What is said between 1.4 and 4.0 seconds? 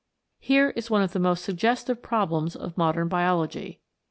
suggestive problems of modern Biology.